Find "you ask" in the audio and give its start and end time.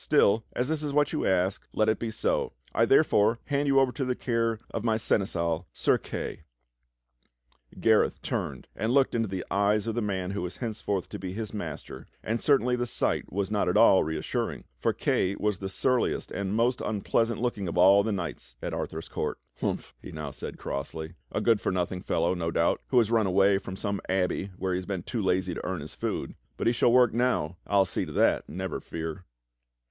1.13-1.61